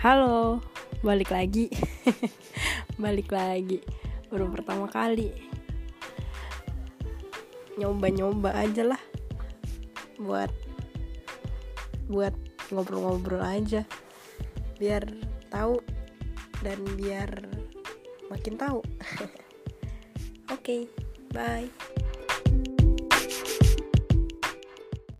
[0.00, 0.64] Halo,
[1.04, 1.68] balik lagi.
[3.04, 3.84] Balik lagi.
[4.32, 5.28] Baru pertama kali.
[7.76, 9.02] Nyoba-nyoba aja lah.
[10.16, 10.48] Buat
[12.08, 12.32] Buat
[12.72, 13.84] ngobrol-ngobrol aja.
[14.80, 15.04] Biar
[15.52, 15.76] tahu
[16.64, 17.28] Dan biar
[18.32, 18.80] Makin tahu.
[20.48, 20.80] Oke, okay,
[21.28, 21.89] bye.